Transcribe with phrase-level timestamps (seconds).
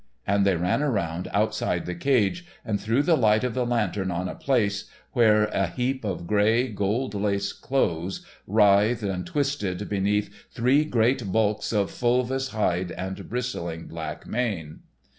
[0.25, 4.27] and they ran around outside the cage and threw the light of the lantern on
[4.27, 10.83] a place where a heap of grey, gold laced clothes writhed and twisted beneath three
[10.85, 14.79] great bulks of fulvous hide and bristling black mane.